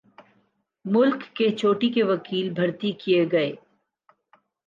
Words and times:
ملک 0.85 1.21
کے 1.35 1.49
چوٹی 1.51 1.89
کے 1.89 2.03
وکیل 2.03 2.49
بھرتی 2.49 2.91
کیے 2.91 3.21
گئے۔ 3.31 3.51